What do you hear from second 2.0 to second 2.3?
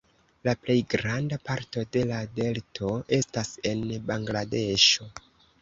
la